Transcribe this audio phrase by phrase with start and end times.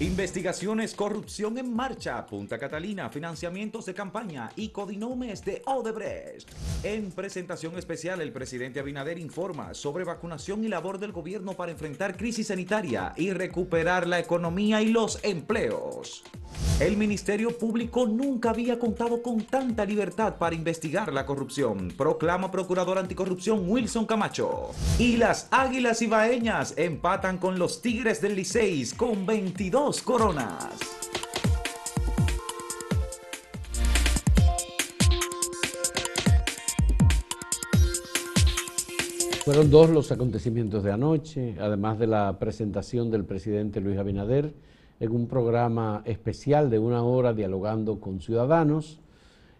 [0.00, 6.50] Investigaciones Corrupción en Marcha, Punta Catalina, financiamientos de campaña y codinomes de Odebrecht.
[6.82, 12.16] En presentación especial, el presidente Abinader informa sobre vacunación y labor del gobierno para enfrentar
[12.16, 16.24] crisis sanitaria y recuperar la economía y los empleos.
[16.80, 22.98] El Ministerio Público nunca había contado con tanta libertad para investigar la corrupción, proclama Procurador
[22.98, 24.70] Anticorrupción Wilson Camacho.
[24.98, 30.70] Y las Águilas Ibaeñas empatan con los Tigres del Liceis con 22 coronas.
[39.44, 44.54] Fueron dos los acontecimientos de anoche, además de la presentación del presidente Luis Abinader
[45.02, 49.00] en un programa especial de una hora dialogando con ciudadanos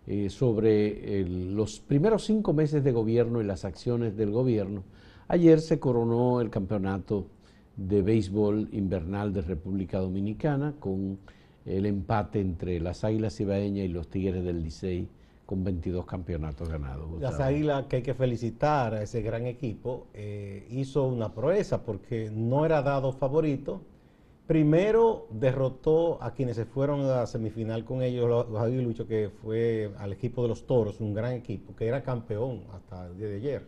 [0.06, 4.84] eh, sobre los primeros cinco meses de gobierno y las acciones del gobierno.
[5.26, 7.26] Ayer se coronó el campeonato
[7.76, 11.18] de béisbol invernal de República Dominicana con
[11.66, 15.08] el empate entre las Águilas Ibaeñas y los Tigres del Licey
[15.44, 17.20] con 22 campeonatos ganados.
[17.20, 22.30] Las Águilas, que hay que felicitar a ese gran equipo, eh, hizo una proeza porque
[22.32, 23.82] no era dado favorito
[24.52, 29.90] Primero derrotó a quienes se fueron a la semifinal con ellos, los Lucho, que fue
[29.96, 33.36] al equipo de los Toros, un gran equipo, que era campeón hasta el día de
[33.36, 33.66] ayer.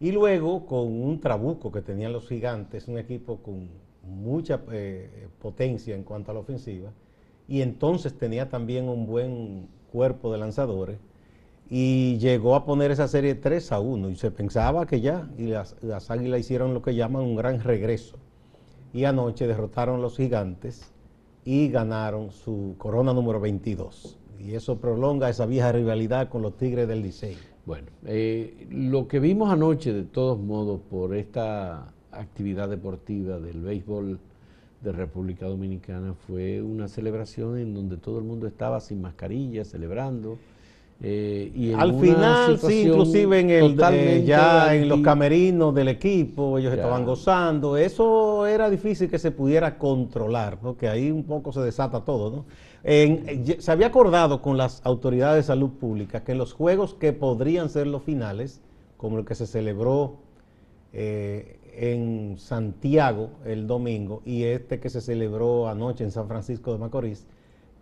[0.00, 3.68] Y luego con un trabuco que tenían los gigantes, un equipo con
[4.02, 6.90] mucha eh, potencia en cuanto a la ofensiva,
[7.46, 10.96] y entonces tenía también un buen cuerpo de lanzadores,
[11.68, 15.48] y llegó a poner esa serie 3 a 1, y se pensaba que ya, y
[15.48, 18.16] las águilas hicieron lo que llaman un gran regreso
[18.94, 20.92] y anoche derrotaron los gigantes
[21.44, 24.16] y ganaron su corona número 22.
[24.38, 27.36] Y eso prolonga esa vieja rivalidad con los Tigres del Licey.
[27.66, 34.20] Bueno, eh, lo que vimos anoche, de todos modos, por esta actividad deportiva del béisbol
[34.80, 40.38] de República Dominicana, fue una celebración en donde todo el mundo estaba sin mascarilla, celebrando.
[41.06, 46.72] Eh, Al final, sí, inclusive en el, eh, ya en los camerinos del equipo, ellos
[46.72, 47.76] estaban gozando.
[47.76, 52.30] Eso era difícil que se pudiera controlar, porque ahí un poco se desata todo.
[52.30, 52.44] ¿no?
[52.84, 57.86] se había acordado con las autoridades de salud pública que los juegos que podrían ser
[57.86, 58.62] los finales,
[58.96, 60.16] como el que se celebró
[60.94, 66.78] eh, en Santiago el domingo y este que se celebró anoche en San Francisco de
[66.78, 67.26] Macorís,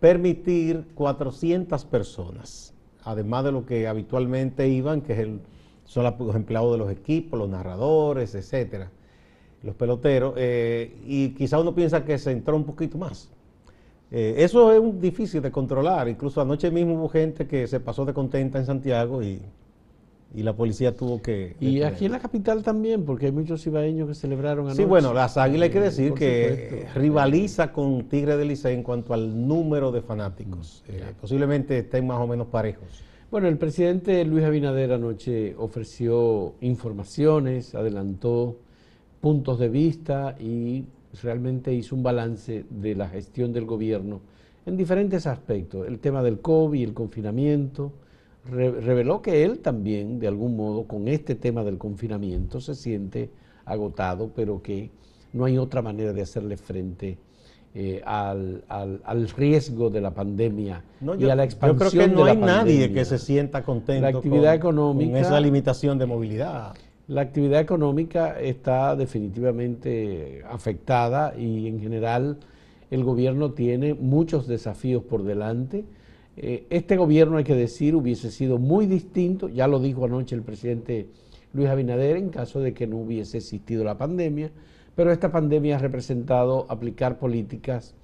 [0.01, 2.73] permitir 400 personas
[3.05, 5.39] además de lo que habitualmente iban, que es el,
[5.85, 8.89] son los empleados de los equipos, los narradores, etcétera,
[9.61, 13.29] los peloteros, eh, y quizá uno piensa que se entró un poquito más.
[14.11, 18.13] Eh, eso es difícil de controlar, incluso anoche mismo hubo gente que se pasó de
[18.13, 19.41] contenta en Santiago y,
[20.41, 21.55] la policía tuvo que...
[21.59, 24.81] Y aquí en la capital también, porque hay muchos ibaeños que celebraron anoche.
[24.81, 29.13] Sí, bueno, las Águilas hay que decir que rivaliza con Tigre de Licey en cuanto
[29.13, 30.83] al número de fanáticos.
[30.87, 33.03] Mm, eh, posiblemente estén más o menos parejos.
[33.29, 38.57] Bueno, el presidente Luis Abinader anoche ofreció informaciones, adelantó
[39.21, 40.85] puntos de vista y
[41.21, 44.21] realmente hizo un balance de la gestión del gobierno
[44.65, 45.87] en diferentes aspectos.
[45.87, 47.91] El tema del COVID, el confinamiento,
[48.49, 53.29] reveló que él también, de algún modo, con este tema del confinamiento se siente
[53.65, 54.91] agotado, pero que
[55.31, 57.17] no hay otra manera de hacerle frente
[57.75, 60.83] eh, al, al, riesgo de la pandemia
[61.17, 64.09] y a la expansión Yo creo que no hay nadie que se sienta contento la
[64.09, 66.75] actividad económica, con esa limitación de movilidad.
[67.07, 72.37] La actividad económica está definitivamente afectada y en general
[72.91, 75.83] el gobierno tiene muchos desafíos por delante.
[76.35, 80.41] Eh, este gobierno, hay que decir, hubiese sido muy distinto, ya lo dijo anoche el
[80.41, 81.07] presidente
[81.53, 84.51] Luis Abinader, en caso de que no hubiese existido la pandemia
[84.95, 87.95] pero esta pandemia ha representado aplicar políticas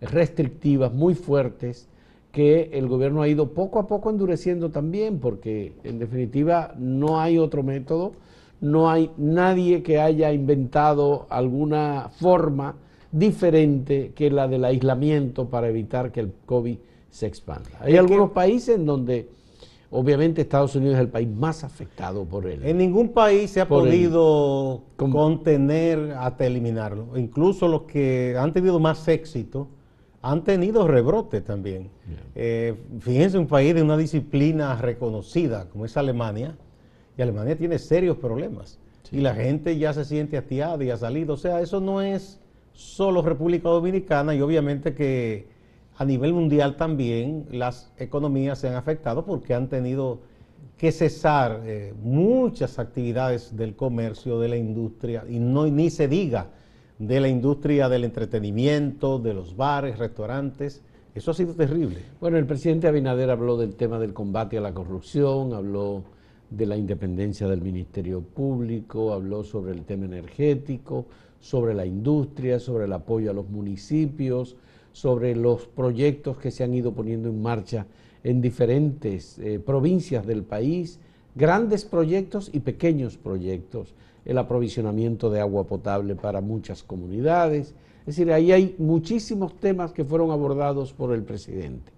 [0.00, 1.88] restrictivas muy fuertes
[2.32, 7.36] que el gobierno ha ido poco a poco endureciendo también, porque en definitiva no hay
[7.36, 8.12] otro método,
[8.62, 12.76] no hay nadie que haya inventado alguna forma
[13.10, 16.78] diferente que la del aislamiento para evitar que el COVID
[17.12, 17.70] se expanda.
[17.78, 19.28] Hay algunos países en donde
[19.94, 22.64] Obviamente Estados Unidos es el país más afectado por él.
[22.64, 27.08] En ningún país se ha podido contener hasta eliminarlo.
[27.14, 29.68] Incluso los que han tenido más éxito
[30.22, 31.90] han tenido rebrote también.
[32.34, 36.56] Eh, fíjense, un país de una disciplina reconocida como es Alemania,
[37.18, 38.78] y Alemania tiene serios problemas.
[39.10, 41.34] Y la gente ya se siente hastiada y ha salido.
[41.34, 42.40] O sea, eso no es
[42.72, 45.51] solo República Dominicana y obviamente que
[45.96, 50.20] a nivel mundial también las economías se han afectado porque han tenido
[50.78, 56.48] que cesar eh, muchas actividades del comercio, de la industria, y no ni se diga
[56.98, 60.82] de la industria del entretenimiento, de los bares, restaurantes.
[61.14, 61.98] Eso ha sido terrible.
[62.20, 66.04] Bueno, el presidente Abinader habló del tema del combate a la corrupción, habló
[66.48, 71.06] de la independencia del Ministerio Público, habló sobre el tema energético,
[71.40, 74.56] sobre la industria, sobre el apoyo a los municipios,
[74.92, 77.86] sobre los proyectos que se han ido poniendo en marcha
[78.24, 81.00] en diferentes eh, provincias del país,
[81.34, 83.94] grandes proyectos y pequeños proyectos,
[84.24, 87.74] el aprovisionamiento de agua potable para muchas comunidades.
[88.00, 91.90] Es decir, ahí hay muchísimos temas que fueron abordados por el presidente.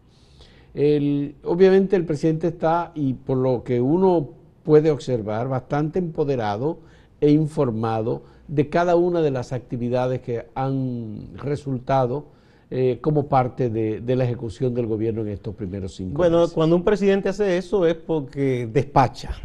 [1.45, 4.31] obviamente el presidente está, y por lo que uno
[4.65, 6.79] puede observar, bastante empoderado
[7.21, 12.27] e informado de cada una de las actividades que han resultado
[12.77, 16.75] eh, como parte de, la ejecución del gobierno en estos primeros cinco bueno, Bueno, cuando
[16.75, 19.37] un presidente hace eso es porque despacha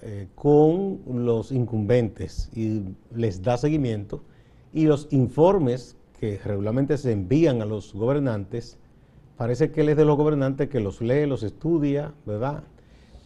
[0.00, 2.82] eh, con los incumbentes y
[3.12, 4.22] les da seguimiento
[4.72, 8.78] y los informes que regularmente se envían a los gobernantes,
[9.36, 12.62] parece que él es de los gobernantes que los lee, los estudia, ¿verdad?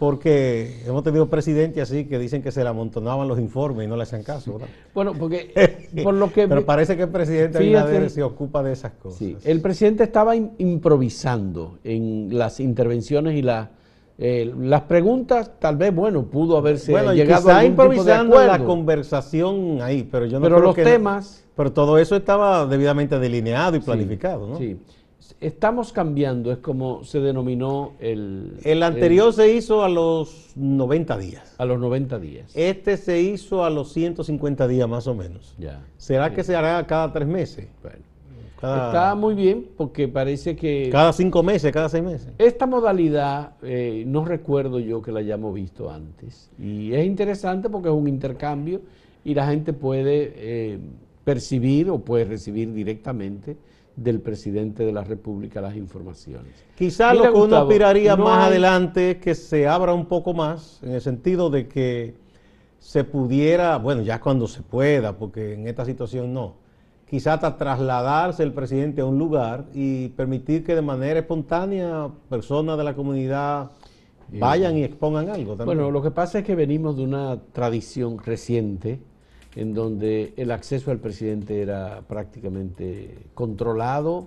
[0.02, 3.94] Porque hemos tenido presidentes así que dicen que se le amontonaban los informes y no
[3.94, 4.54] le hacen caso.
[4.54, 4.66] ¿verdad?
[4.92, 6.48] Bueno, porque por lo que...
[6.48, 9.20] Pero parece que el presidente Abinader se ocupa de esas cosas.
[9.20, 13.46] Sí, el presidente estaba improvisando en las intervenciones y
[14.18, 19.82] eh, las preguntas, tal vez, bueno, pudo haberse bueno, llegado a improvisando tipo la conversación
[19.82, 21.44] ahí, pero yo no pero los temas...
[21.54, 24.58] pero todo eso estaba debidamente delineado y planificado, ¿no?
[24.58, 24.76] Sí
[25.40, 28.58] estamos cambiando, es como se denominó el...
[28.64, 31.54] El anterior se hizo a los 90 días.
[31.58, 32.52] A los 90 días.
[32.54, 35.54] Este se hizo a los 150 días más o menos.
[35.58, 35.84] Ya.
[35.96, 37.68] ¿Será que se hará cada tres meses?
[37.82, 38.12] Bueno.
[38.54, 40.88] Está muy bien porque parece que...
[40.92, 42.28] Cada cinco meses, cada seis meses.
[42.38, 46.48] Esta modalidad eh, no recuerdo yo que la hayamos visto antes.
[46.60, 48.80] Y es interesante porque es un intercambio
[49.24, 50.78] y la gente puede eh,
[51.24, 53.56] percibir o puede recibir directamente
[53.96, 56.64] del presidente de la República las informaciones.
[56.76, 60.92] Quizá lo que uno aspiraría más adelante es que se abra un poco más, en
[60.92, 62.14] el sentido de que
[62.78, 66.56] se pudiera, bueno, ya cuando se pueda, porque en esta situación no,
[67.08, 72.78] quizá hasta trasladarse el presidente a un lugar y permitir que de manera espontánea personas
[72.78, 73.70] de la comunidad
[74.32, 75.56] vayan y expongan algo.
[75.56, 79.00] Bueno, lo que pasa es que venimos de una tradición reciente
[79.54, 84.26] en donde el acceso al presidente era prácticamente controlado,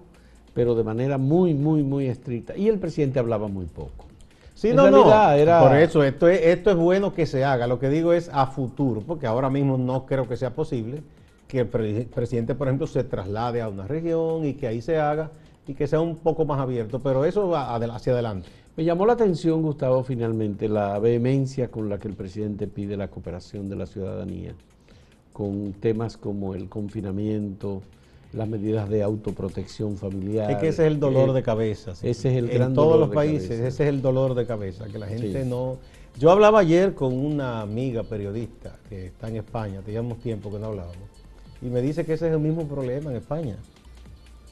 [0.53, 2.55] pero de manera muy, muy, muy estricta.
[2.55, 4.05] Y el presidente hablaba muy poco.
[4.53, 5.11] Sí, no, no.
[5.33, 5.61] Era...
[5.61, 7.67] Por eso, esto es, esto es bueno que se haga.
[7.67, 11.01] Lo que digo es a futuro, porque ahora mismo no creo que sea posible
[11.47, 15.31] que el presidente, por ejemplo, se traslade a una región y que ahí se haga
[15.67, 18.47] y que sea un poco más abierto, pero eso va hacia adelante.
[18.77, 23.07] Me llamó la atención, Gustavo, finalmente, la vehemencia con la que el presidente pide la
[23.09, 24.53] cooperación de la ciudadanía
[25.35, 27.81] con temas como el confinamiento,
[28.31, 30.49] las medidas de autoprotección familiar.
[30.49, 31.91] Es que ese es el dolor de cabeza.
[31.91, 34.97] Ese es el gran En todos los países, ese es el dolor de cabeza, que
[34.97, 35.75] la gente no...
[36.17, 40.67] Yo hablaba ayer con una amiga periodista que está en España, teníamos tiempo que no
[40.67, 41.09] hablábamos,
[41.61, 43.57] y me dice que ese es el mismo problema en España.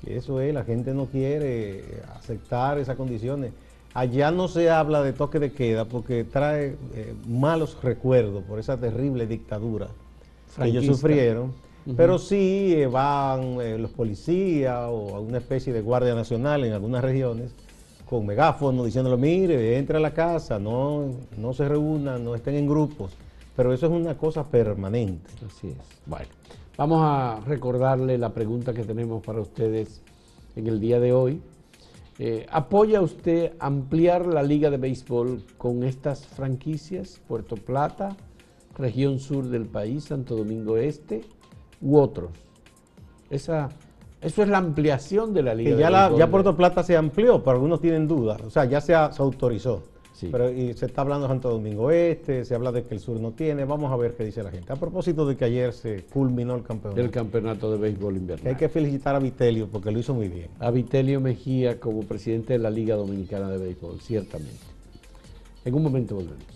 [0.03, 3.53] Que eso es, la gente no quiere aceptar esas condiciones.
[3.93, 8.77] Allá no se habla de toque de queda porque trae eh, malos recuerdos por esa
[8.77, 9.87] terrible dictadura
[10.61, 11.53] ellos sufrieron.
[11.97, 17.03] Pero sí eh, van eh, los policías o una especie de guardia nacional en algunas
[17.03, 17.51] regiones
[18.05, 22.67] con megáfono diciéndole, mire, entre a la casa, no, no se reúnan, no estén en
[22.67, 23.13] grupos.
[23.55, 25.29] Pero eso es una cosa permanente.
[25.45, 26.01] Así es.
[26.05, 26.27] Bueno,
[26.77, 30.01] vamos a recordarle la pregunta que tenemos para ustedes
[30.55, 31.41] en el día de hoy.
[32.19, 37.19] Eh, ¿Apoya usted ampliar la liga de béisbol con estas franquicias?
[37.27, 38.15] Puerto Plata,
[38.77, 41.21] región sur del país, Santo Domingo Este,
[41.81, 42.31] u otros.
[43.29, 43.69] Esa,
[44.21, 45.77] eso es la ampliación de la Liga.
[45.77, 48.41] ya, ya Puerto Plata se amplió, pero algunos tienen dudas.
[48.41, 49.83] O sea, ya se, autorizó.
[50.31, 53.19] Pero y se está hablando de Santo Domingo Este, se habla de que el sur
[53.19, 53.65] no tiene.
[53.65, 54.71] Vamos a ver qué dice la gente.
[54.71, 57.01] A propósito de que ayer se culminó el campeonato.
[57.01, 58.47] El campeonato de béisbol invernal.
[58.47, 60.47] hay que felicitar a Vitelio porque lo hizo muy bien.
[60.59, 64.63] A Vitelio Mejía como presidente de la Liga Dominicana de Béisbol, ciertamente.
[65.65, 66.52] En un momento volvemos.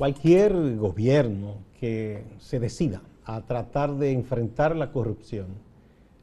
[0.00, 5.48] Cualquier gobierno que se decida a tratar de enfrentar la corrupción,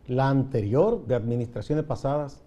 [0.08, 2.42] la anterior de administraciones pasadas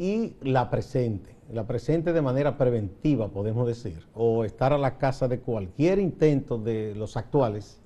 [0.00, 5.28] y la presente, la presente de manera preventiva, podemos decir, o estar a la casa
[5.28, 7.80] de cualquier intento de los actuales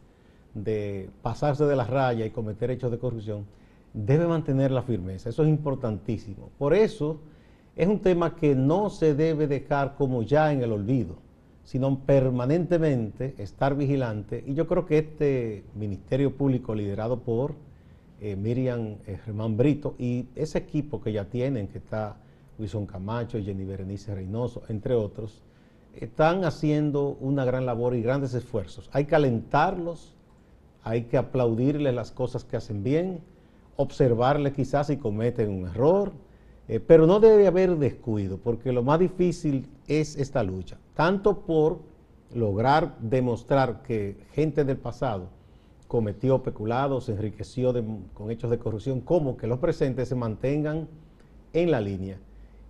[0.54, 3.44] de pasarse de la raya y cometer hechos de corrupción,
[3.92, 5.28] debe mantener la firmeza.
[5.28, 6.48] Eso es importantísimo.
[6.56, 7.20] Por eso
[7.76, 11.27] es un tema que no se debe dejar como ya en el olvido,
[11.68, 14.42] sino permanentemente estar vigilante.
[14.46, 17.52] Y yo creo que este Ministerio Público liderado por
[18.22, 22.16] eh, Miriam eh, Germán Brito y ese equipo que ya tienen, que está
[22.58, 25.42] Wilson Camacho, Jenny Berenice Reynoso, entre otros,
[25.94, 28.88] están haciendo una gran labor y grandes esfuerzos.
[28.94, 30.14] Hay que alentarlos,
[30.84, 33.20] hay que aplaudirles las cosas que hacen bien,
[33.76, 36.12] observarles quizás si cometen un error,
[36.68, 41.80] eh, pero no debe haber descuido, porque lo más difícil es esta lucha, tanto por
[42.34, 45.28] lograr demostrar que gente del pasado
[45.86, 47.74] cometió peculados, se enriqueció
[48.12, 50.86] con hechos de corrupción, como que los presentes se mantengan
[51.54, 52.18] en la línea.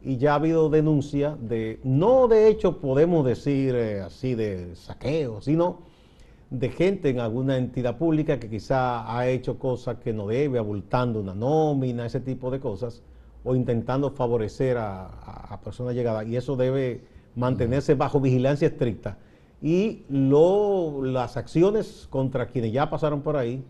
[0.04, 5.40] Y ya ha habido denuncia de, no de hecho podemos decir eh, así de saqueo,
[5.40, 5.80] sino
[6.50, 11.20] de gente en alguna entidad pública que quizá ha hecho cosas que no debe, abultando
[11.20, 13.02] una nómina, ese tipo de cosas,
[13.44, 16.26] o intentando favorecer a personas llegadas.
[16.26, 17.02] Y eso debe
[17.34, 19.16] mantenerse bajo vigilancia estricta
[19.60, 23.62] y las acciones contra quienes ya pasaron por ahí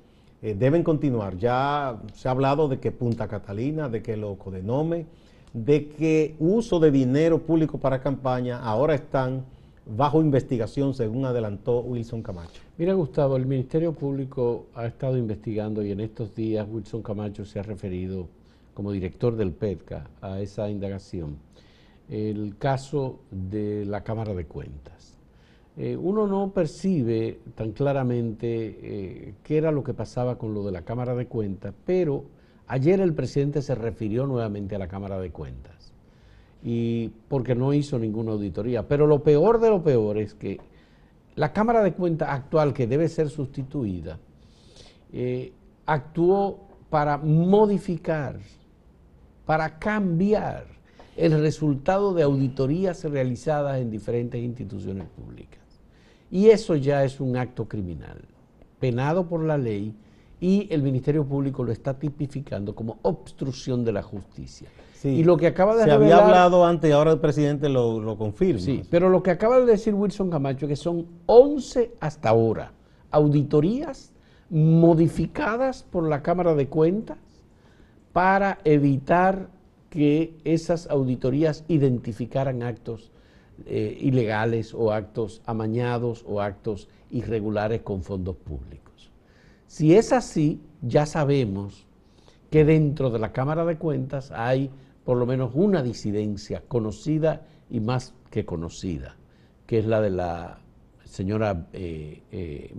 [0.43, 1.37] eh, deben continuar.
[1.39, 5.07] Ya se ha hablado de que Punta Catalina, de que lo Codenome,
[5.53, 9.45] de que uso de dinero público para campaña ahora están
[9.87, 12.61] bajo investigación, según adelantó Wilson Camacho.
[12.77, 17.59] Mira, Gustavo, el Ministerio Público ha estado investigando y en estos días Wilson Camacho se
[17.59, 18.29] ha referido
[18.79, 21.39] como director del PETCA a esa indagación.
[22.09, 25.19] El caso de la Cámara de Cuentas.
[25.77, 30.71] Eh, uno no percibe tan claramente eh, qué era lo que pasaba con lo de
[30.71, 32.27] la Cámara de Cuentas, pero
[32.69, 35.93] ayer el presidente se refirió nuevamente a la Cámara de Cuentas,
[36.63, 38.87] y porque no hizo ninguna auditoría.
[38.87, 40.61] Pero lo peor de lo peor es que
[41.35, 44.21] la Cámara de Cuentas actual, que debe ser sustituida,
[45.13, 45.53] eh,
[45.85, 48.39] actuó para modificar,
[49.49, 50.67] para cambiar
[51.17, 55.63] el resultado de auditorías realizadas en diferentes instituciones públicas.
[56.31, 58.21] Y eso ya es un acto criminal,
[58.79, 59.95] penado por la ley
[60.39, 64.69] y el Ministerio Público lo está tipificando como obstrucción de la justicia.
[65.03, 68.19] y lo que acaba de Se había hablado antes y ahora el presidente lo, lo
[68.19, 68.61] confirma.
[68.61, 72.75] Sí, pero lo que acaba de decir Wilson Camacho es que son 11 hasta ahora
[73.11, 74.13] auditorías
[74.51, 77.17] modificadas por la Cámara de Cuentas
[78.19, 79.49] para evitar
[79.91, 83.13] que esas auditorías identificaran actos
[83.65, 89.13] eh, ilegales o actos amañados o actos irregulares con fondos públicos.
[89.69, 91.87] Si es así, ya sabemos
[92.51, 94.69] que dentro de la Cámara de Cuentas hay
[95.05, 99.15] por lo menos una disidencia conocida y más que conocida,
[99.65, 100.59] que es la de la
[101.05, 102.75] señora eh, eh,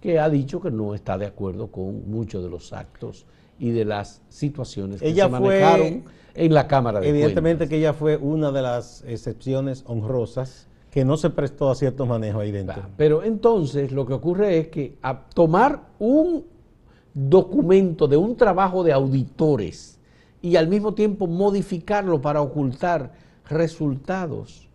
[0.00, 3.24] que ha dicho que no está de acuerdo con muchos de los actos
[3.58, 6.04] y de las situaciones que se manejaron
[6.34, 11.16] en la Cámara de Evidentemente que ella fue una de las excepciones honrosas que no
[11.16, 12.82] se prestó a ciertos manejos ahí dentro.
[12.96, 16.44] Pero entonces lo que ocurre es que a tomar un
[17.14, 19.98] documento de un trabajo de auditores
[20.42, 23.12] y al mismo tiempo modificarlo para ocultar
[23.48, 24.68] resultados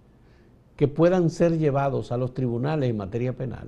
[0.75, 3.67] que puedan ser llevados a los tribunales en materia penal,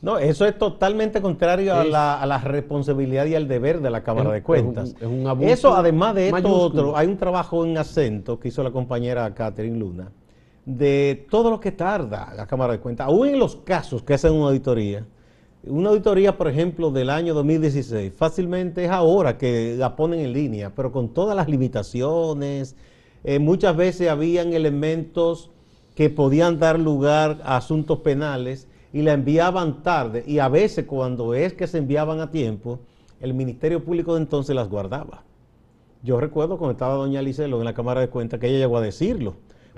[0.00, 4.42] no, eso es totalmente contrario a, la, responsabilidad y al deber de la Cámara de
[4.42, 4.94] Cuentas.
[5.00, 8.62] Es un, abuso eso, además de esto otro, hay un trabajo en acento que hizo
[8.62, 10.12] la compañera Catherine Luna,
[10.64, 14.32] de todo lo que tarda la Cámara de Cuentas, aún en los casos que hacen
[14.32, 15.04] una auditoría.
[15.66, 20.72] Una auditoría, por ejemplo, del año 2016, fácilmente es ahora que la ponen en línea,
[20.74, 22.76] pero con todas las limitaciones.
[23.24, 25.50] Eh, muchas veces habían elementos
[25.96, 31.34] que podían dar lugar a asuntos penales y la enviaban tarde y a veces cuando
[31.34, 32.80] es que se enviaban a tiempo,
[33.20, 35.22] el Ministerio Público de entonces las guardaba.
[36.02, 38.80] Yo recuerdo cuando estaba doña Licelo en la Cámara de Cuentas que ella llegó a
[38.80, 39.34] decirlo.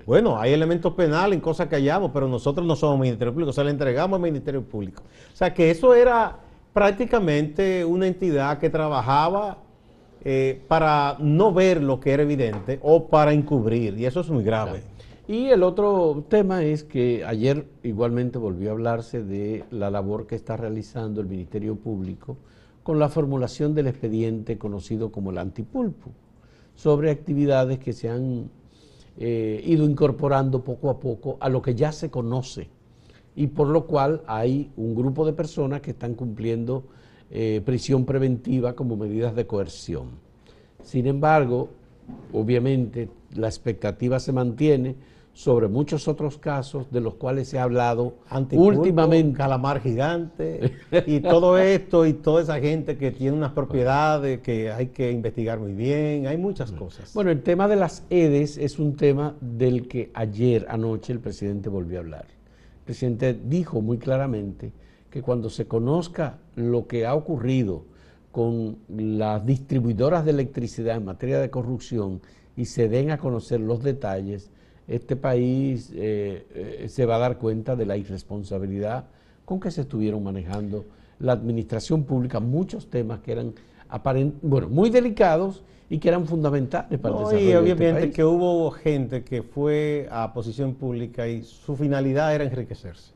[0.06, 3.52] Bueno, hay elementos penales en cosas que hallamos, pero nosotros no somos Ministerio Público, o
[3.52, 5.02] sea, le entregamos al Ministerio Público.
[5.32, 6.38] O sea, que eso era
[6.72, 9.58] prácticamente una entidad que trabajaba
[10.24, 14.44] eh, para no ver lo que era evidente o para encubrir, y eso es muy
[14.44, 14.82] grave.
[15.30, 20.34] Y el otro tema es que ayer igualmente volvió a hablarse de la labor que
[20.34, 22.36] está realizando el Ministerio Público
[22.82, 26.10] con la formulación del expediente conocido como el antipulpo,
[26.74, 28.50] sobre actividades que se han
[29.18, 32.66] eh, ido incorporando poco a poco a lo que ya se conoce
[33.36, 36.82] y por lo cual hay un grupo de personas que están cumpliendo
[37.30, 40.08] eh, prisión preventiva como medidas de coerción.
[40.82, 41.68] Sin embargo,
[42.32, 44.96] obviamente la expectativa se mantiene
[45.32, 48.14] sobre muchos otros casos de los cuales se ha hablado
[48.52, 49.38] últimamente.
[49.38, 50.72] Calamar gigante
[51.06, 55.58] y todo esto y toda esa gente que tiene unas propiedades que hay que investigar
[55.58, 57.14] muy bien, hay muchas cosas.
[57.14, 61.68] Bueno, el tema de las EDES es un tema del que ayer, anoche, el presidente
[61.68, 62.26] volvió a hablar.
[62.26, 64.72] El presidente dijo muy claramente
[65.10, 67.84] que cuando se conozca lo que ha ocurrido
[68.32, 72.20] con las distribuidoras de electricidad en materia de corrupción
[72.56, 74.50] y se den a conocer los detalles,
[74.90, 79.04] este país eh, eh, se va a dar cuenta de la irresponsabilidad
[79.44, 80.84] con que se estuvieron manejando
[81.20, 83.54] la administración pública, muchos temas que eran
[84.42, 87.50] bueno, muy delicados y que eran fundamentales para el desarrollo.
[87.50, 92.44] Y obviamente este que hubo gente que fue a posición pública y su finalidad era
[92.44, 93.12] enriquecerse.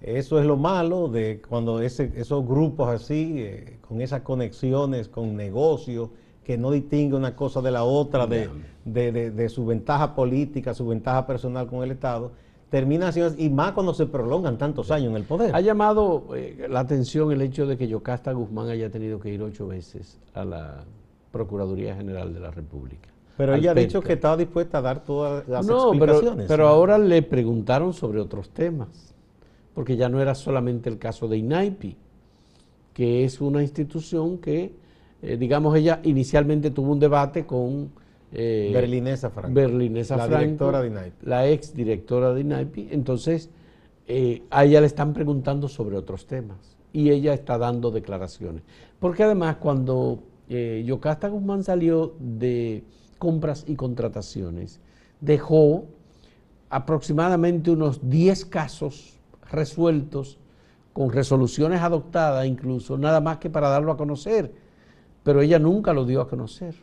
[0.00, 6.10] Eso es lo malo de cuando esos grupos así, eh, con esas conexiones con negocios,
[6.46, 11.66] que no distingue una cosa de la otra, de, su ventaja política, su ventaja personal
[11.66, 12.30] con el Estado,
[12.70, 15.56] termina siendo, y más cuando se prolongan tantos años en el poder.
[15.56, 19.42] Ha llamado eh, la atención el hecho de que Yocasta Guzmán haya tenido que ir
[19.42, 20.84] ocho veces a la
[21.32, 23.08] Procuraduría General de la República.
[23.36, 26.46] Pero ella ha dicho que estaba dispuesta a dar todas las explicaciones.
[26.46, 29.16] Pero, pero ahora le preguntaron sobre otros temas,
[29.74, 31.96] porque ya no era solamente el caso de INAIPI,
[32.94, 34.85] que es una institución que
[35.26, 37.90] eh, digamos, ella inicialmente tuvo un debate con...
[38.32, 39.52] Eh, Berlinesa Franco.
[39.52, 41.26] Berlinesa la directora de INAIPI.
[41.26, 42.88] La ex directora de INAIPI.
[42.92, 43.50] Entonces,
[44.06, 48.62] eh, a ella le están preguntando sobre otros temas y ella está dando declaraciones.
[49.00, 52.84] Porque además, cuando Yocasta Guzmán salió de
[53.18, 54.80] compras y contrataciones,
[55.20, 55.86] dejó
[56.70, 59.18] aproximadamente unos 10 casos
[59.50, 60.38] resueltos
[60.92, 64.65] con resoluciones adoptadas incluso, nada más que para darlo a conocer
[65.26, 66.76] pero ella nunca lo dio a conocer.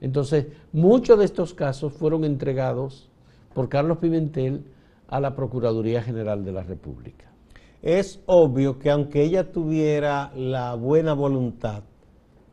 [0.00, 3.10] Entonces, muchos de estos casos fueron entregados
[3.52, 4.64] por Carlos Pimentel
[5.06, 7.26] a la Procuraduría General de la República.
[7.82, 11.82] Es obvio que aunque ella tuviera la buena voluntad,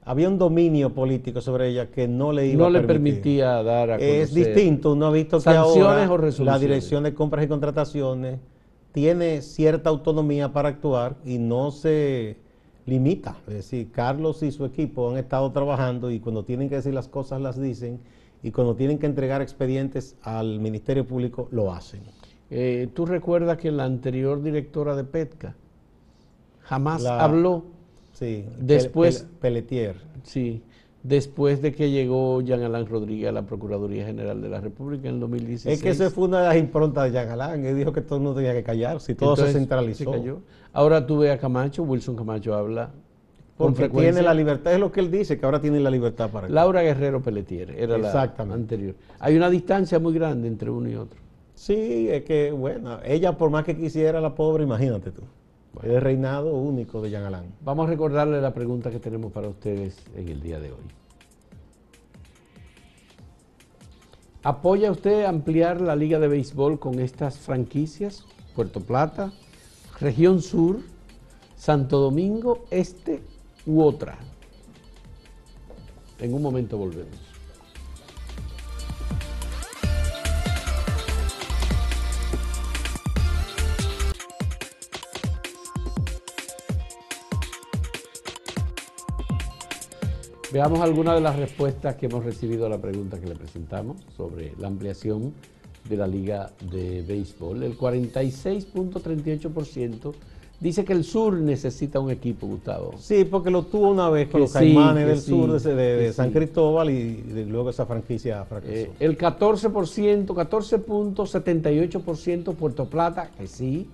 [0.03, 3.93] había un dominio político sobre ella que no le iba no le permitía dar a
[3.95, 8.41] conocer Es distinto, uno ha visto que ahora la Dirección de Compras y Contrataciones
[8.91, 12.48] tiene cierta autonomía para actuar y no se
[12.85, 13.37] limita.
[13.47, 17.07] Es decir, Carlos y su equipo han estado trabajando y cuando tienen que decir las
[17.07, 17.99] cosas las dicen
[18.41, 22.01] y cuando tienen que entregar expedientes al Ministerio Público lo hacen.
[22.49, 25.55] Eh, ¿Tú recuerdas que la anterior directora de PETCA
[26.63, 27.65] jamás habló?
[28.13, 29.27] Sí, después.
[29.39, 29.95] Pelletier.
[30.23, 30.61] Sí,
[31.03, 35.15] después de que llegó Jean Alain Rodríguez a la Procuraduría General de la República en
[35.15, 35.75] el 2016.
[35.75, 37.65] Es que esa fue una de las improntas de Jean Alain.
[37.65, 40.13] Él dijo que todo el mundo tenía que callarse y todo se centralizó.
[40.73, 42.91] Ahora tú ves a Camacho, Wilson Camacho habla.
[43.57, 46.47] Porque tiene la libertad, es lo que él dice, que ahora tiene la libertad para
[46.47, 48.95] Laura Guerrero Pelletier era la anterior.
[49.19, 51.19] Hay una distancia muy grande entre uno y otro.
[51.55, 55.23] Sí, es que, bueno, ella por más que quisiera la pobre, imagínate tú.
[55.81, 57.53] Es el reinado único de Jean Alain.
[57.61, 60.83] Vamos a recordarle la pregunta que tenemos para ustedes en el día de hoy.
[64.43, 68.25] ¿Apoya usted ampliar la liga de béisbol con estas franquicias?
[68.55, 69.31] Puerto Plata,
[69.99, 70.79] Región Sur,
[71.55, 73.21] Santo Domingo, Este
[73.65, 74.17] u otra.
[76.19, 77.28] En un momento volvemos.
[90.51, 94.53] Veamos algunas de las respuestas que hemos recibido a la pregunta que le presentamos sobre
[94.57, 95.31] la ampliación
[95.87, 97.61] de la Liga de Béisbol.
[97.61, 100.11] El 46.38%
[100.59, 102.95] dice que el sur necesita un equipo, Gustavo.
[102.97, 107.45] Sí, porque lo tuvo una vez con los Caimanes del sur de, San Cristóbal y,
[107.47, 108.73] luego esa franquicia fracasó.
[108.73, 113.87] Eh, el 14%, 14.78% Puerto Plata, que sí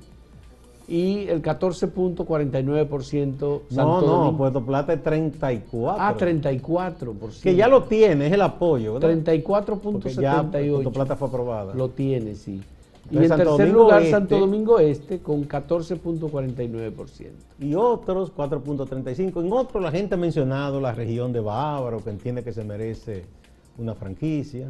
[0.88, 6.02] y el 14.49% No, no, Puerto Plata es 34.
[6.02, 7.41] Ah, 34%.
[7.41, 9.00] Que ya lo tiene, es el apoyo.
[9.00, 10.71] 34.78.
[10.71, 11.74] Puerto Plata fue aprobada.
[11.74, 12.62] Lo tiene, sí.
[13.10, 17.30] y en tercer lugar este, Santo Domingo Este con 14.49%.
[17.60, 19.43] Y otros 4.35%.
[19.43, 23.26] En otros la gente ha mencionado la región de Bávaro, que entiende que se merece
[23.78, 24.69] una franquicia.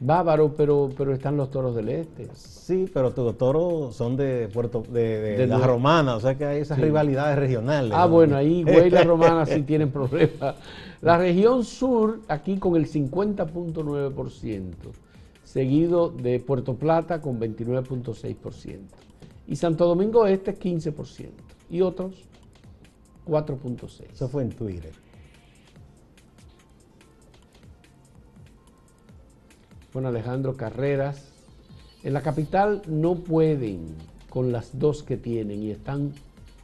[0.00, 2.28] Bávaro, pero, pero están los toros del este.
[2.34, 6.60] Sí, pero los toros son de Puerto de, de, las romanas, o sea que hay
[6.60, 7.92] esas rivalidades regionales.
[7.94, 10.54] Ah, bueno, ahí güey las romanas sí tienen problemas.
[11.00, 14.62] La región sur, aquí con el 50.9%,
[15.42, 18.78] seguido de Puerto Plata con 29.6%.
[19.48, 21.28] Y Santo Domingo Este 15%.
[21.70, 22.14] Y otros
[23.26, 24.12] 4.6%.
[24.12, 24.92] Eso fue en Twitter.
[30.06, 31.32] Alejandro Carreras,
[32.04, 33.96] En la capital no pueden
[34.30, 36.12] con las dos que tienen y están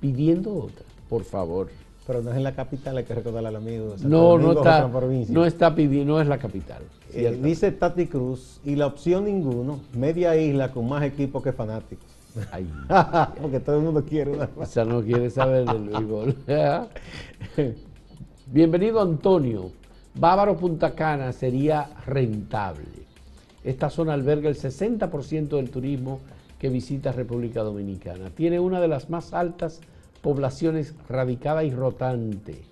[0.00, 1.68] pidiendo otra, por favor.
[2.06, 3.96] Pero no es en la capital, hay que recordarle al amigo.
[4.02, 4.86] no, no está,
[5.28, 6.82] no está pidiendo, no es la capital.
[7.12, 12.14] Eh, dice Tati Cruz, y la opción ninguno, media isla con más equipos que fanáticos.
[13.40, 14.48] Porque todo el mundo quiere una.
[14.56, 16.36] O sea, no quiere saber del béisbol.
[18.46, 19.70] Bienvenido Antonio.
[20.14, 23.03] Bávaro Punta Cana sería rentable.
[23.64, 26.20] Esta zona alberga el 60% del turismo
[26.58, 28.30] que visita República Dominicana.
[28.30, 29.80] Tiene una de las más altas
[30.20, 32.62] poblaciones radicada y rotante,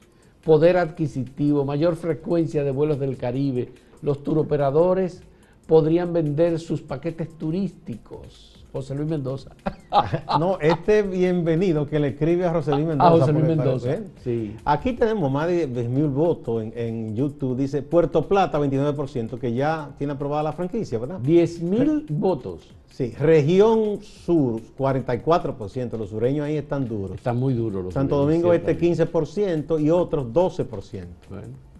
[0.44, 3.70] poder adquisitivo, mayor frecuencia de vuelos del Caribe.
[4.02, 5.22] Los turoperadores
[5.66, 9.50] podrían vender sus paquetes turísticos José Luis Mendoza.
[10.38, 13.08] no, este bienvenido que le escribe a José Luis Mendoza.
[13.08, 13.98] A José Luis Mendoza.
[14.24, 14.56] Sí.
[14.64, 17.58] Aquí tenemos más de 10.000 votos en, YouTube.
[17.58, 21.20] Dice Puerto Plata, 29%, que ya tiene aprobada la franquicia, ¿verdad?
[21.20, 22.70] 10.000 votos.
[22.90, 25.98] Sí, región sur, 44%.
[25.98, 27.16] Los sureños ahí están duros.
[27.16, 31.06] Están muy duros los Santo Domingo este 15% y otros 12%.
[31.28, 31.71] Bueno.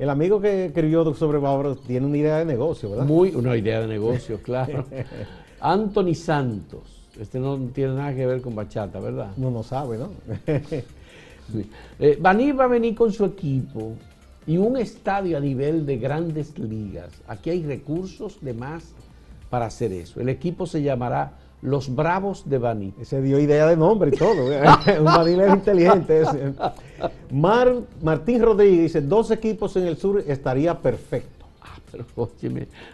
[0.00, 3.04] El amigo que escribió sobre Bávaro tiene una idea de negocio, ¿verdad?
[3.04, 4.86] Muy, una idea de negocio, claro.
[5.60, 6.80] Anthony Santos.
[7.20, 9.32] Este no tiene nada que ver con bachata, ¿verdad?
[9.36, 10.10] No, no sabe, ¿no?
[11.98, 13.94] Eh, Baní va a venir con su equipo
[14.46, 17.10] y un estadio a nivel de grandes ligas.
[17.26, 18.84] Aquí hay recursos de más
[19.50, 20.20] para hacer eso.
[20.20, 21.32] El equipo se llamará
[21.62, 22.94] Los Bravos de Baní.
[23.02, 24.52] Se dio idea de nombre y todo.
[24.52, 24.62] ¿eh?
[24.98, 26.22] un Baní es inteligente.
[27.30, 31.40] Martín Rodríguez dice, dos equipos en el sur estaría perfecto.
[31.92, 32.30] Pero,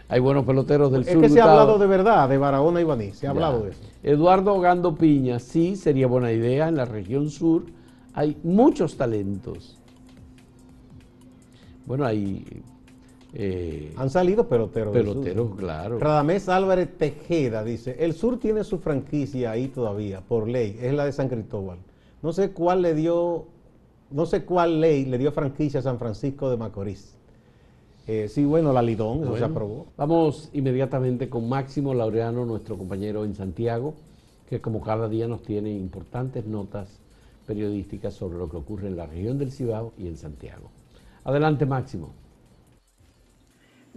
[0.08, 1.16] hay buenos peloteros del sur.
[1.16, 3.70] Es que se ha hablado de verdad, de Barahona y Baní, se ha hablado de
[3.70, 3.80] eso.
[4.02, 6.68] Eduardo Gando Piña, sí, sería buena idea.
[6.68, 7.64] En la región sur
[8.14, 9.76] hay muchos talentos.
[11.84, 12.62] Bueno, hay...
[13.38, 14.94] Eh, Han salido peloteros.
[14.94, 15.98] Peloteros, claro.
[15.98, 21.04] Radamés Álvarez Tejeda dice, el sur tiene su franquicia ahí todavía, por ley, es la
[21.04, 21.76] de San Cristóbal.
[22.22, 23.44] No sé cuál le dio,
[24.10, 27.14] no sé cuál ley le dio franquicia a San Francisco de Macorís.
[28.06, 29.88] Eh, sí, bueno, la Lidón, eso se aprobó.
[29.98, 33.92] Vamos inmediatamente con Máximo Laureano, nuestro compañero en Santiago,
[34.48, 36.88] que como cada día nos tiene importantes notas
[37.46, 40.70] periodísticas sobre lo que ocurre en la región del Cibao y en Santiago.
[41.24, 42.12] Adelante, Máximo.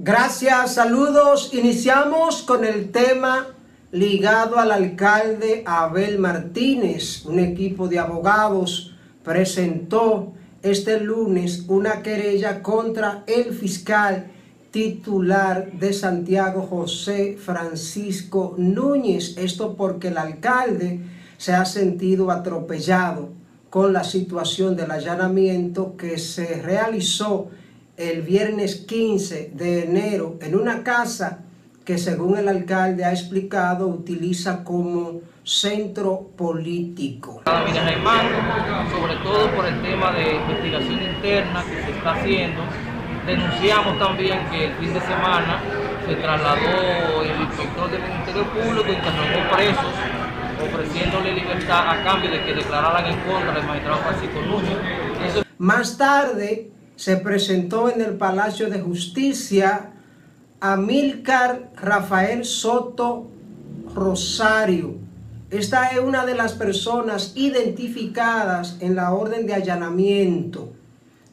[0.01, 1.53] Gracias, saludos.
[1.53, 3.47] Iniciamos con el tema
[3.91, 7.25] ligado al alcalde Abel Martínez.
[7.25, 10.31] Un equipo de abogados presentó
[10.63, 14.31] este lunes una querella contra el fiscal
[14.71, 19.35] titular de Santiago José Francisco Núñez.
[19.37, 21.01] Esto porque el alcalde
[21.37, 23.31] se ha sentido atropellado
[23.69, 27.49] con la situación del allanamiento que se realizó
[27.99, 31.39] el viernes 15 de enero en una casa
[31.83, 37.41] que según el alcalde ha explicado utiliza como centro político.
[37.43, 42.61] sobre todo por el tema de investigación interna que se está haciendo.
[43.27, 45.61] Denunciamos también que el fin de semana
[46.07, 49.93] se trasladó el inspector del Ministerio Público, y interrogó presos,
[50.63, 55.45] ofreciéndole libertad a cambio de que declararan en contra del magistrado Francisco Núñez.
[55.57, 59.91] Más tarde se presentó en el Palacio de Justicia
[60.59, 63.29] Amílcar Rafael Soto
[63.95, 64.95] Rosario,
[65.49, 70.73] esta es una de las personas identificadas en la orden de allanamiento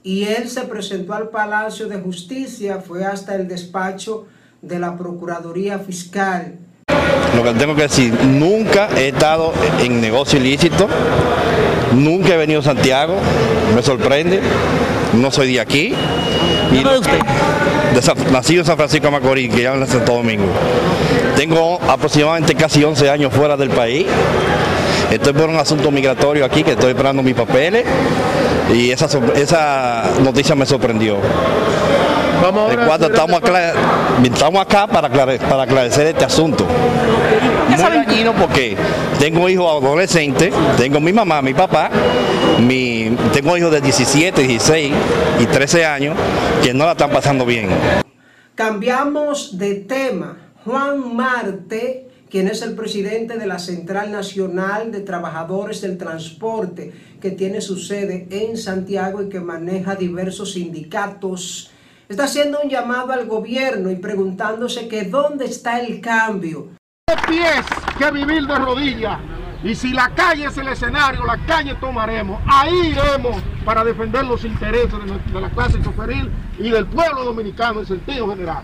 [0.04, 4.28] y él se presentó al Palacio de Justicia, fue hasta el despacho
[4.62, 6.60] de la Procuraduría Fiscal.
[7.36, 10.88] Lo que tengo que decir, nunca he estado en negocio ilícito,
[11.94, 13.16] nunca he venido a Santiago,
[13.74, 14.40] me sorprende,
[15.14, 15.94] no soy de aquí.
[16.72, 17.18] Y usted?
[18.30, 20.46] nacido en San Francisco de Macorís, que ya en Santo Domingo.
[21.36, 24.06] Tengo aproximadamente casi 11 años fuera del país.
[25.10, 27.84] Estoy por un asunto migratorio aquí, que estoy esperando mis papeles.
[28.72, 31.18] Y esa, esa noticia me sorprendió.
[32.42, 33.42] Vamos estamos,
[34.22, 36.66] estamos acá para, para aclarecer este asunto.
[37.68, 38.76] Muy dañino porque
[39.18, 41.90] tengo hijos adolescentes, tengo mi mamá, mi papá,
[42.60, 44.92] mi, tengo hijos de 17, 16
[45.40, 46.16] y 13 años
[46.62, 47.68] que no la están pasando bien.
[48.54, 50.38] Cambiamos de tema.
[50.64, 57.30] Juan Marte, quien es el presidente de la Central Nacional de Trabajadores del Transporte, que
[57.30, 61.70] tiene su sede en Santiago y que maneja diversos sindicatos,
[62.08, 66.68] está haciendo un llamado al gobierno y preguntándose que dónde está el cambio.
[67.28, 67.64] pies
[67.98, 69.18] que vivir de rodillas.
[69.64, 72.40] Y si la calle es el escenario, la calle tomaremos.
[72.46, 74.92] Ahí iremos para defender los intereses
[75.32, 78.62] de, la clase choferil y del pueblo dominicano en sentido general.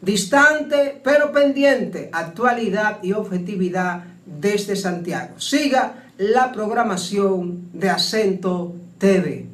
[0.00, 4.04] Distante pero pendiente, actualidad y objetividad
[4.40, 5.40] desde Santiago.
[5.40, 9.46] Siga la programación de Acento TV.